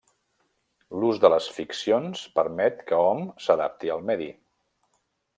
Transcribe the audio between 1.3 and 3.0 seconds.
les ficcions permet